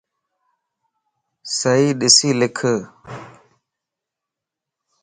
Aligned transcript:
صحيح 1.57 1.89
ڏسي 1.99 2.29
لک 2.39 2.57